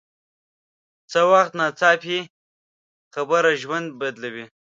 [1.11, 2.17] څه وخت ناڅاپي
[3.13, 4.45] خبره ژوند بدلوي